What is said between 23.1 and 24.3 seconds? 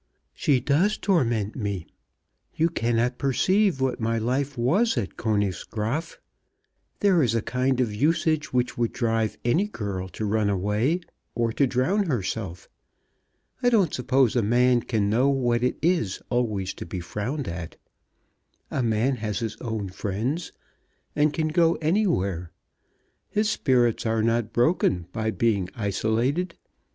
His spirits are